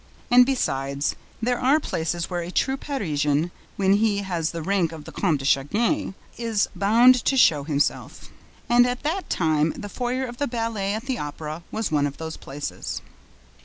[0.31, 5.05] And, besides, there are places where a true Parisian, when he has the rank of
[5.05, 8.31] the Comte de Chagny, is bound to show himself;
[8.67, 12.17] and at that time the foyer of the ballet at the Opera was one of
[12.17, 13.03] those places.